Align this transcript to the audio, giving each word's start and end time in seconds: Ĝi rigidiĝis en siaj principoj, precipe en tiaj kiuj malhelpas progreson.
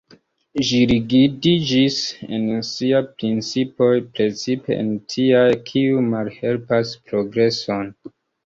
Ĝi 0.67 0.77
rigidiĝis 0.91 1.97
en 2.37 2.47
siaj 2.71 3.03
principoj, 3.19 3.91
precipe 4.17 4.81
en 4.85 4.91
tiaj 5.15 5.47
kiuj 5.71 6.03
malhelpas 6.15 6.99
progreson. 7.13 7.89